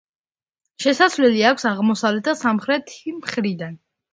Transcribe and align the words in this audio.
შესასვლელი 0.85 1.45
აქვს 1.49 1.67
აღმოსავლეთ 1.73 2.27
და 2.33 2.35
სამხრეთი 2.43 3.17
მხრიდან. 3.21 3.79